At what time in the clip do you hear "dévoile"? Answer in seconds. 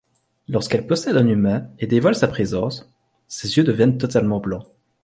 1.85-2.15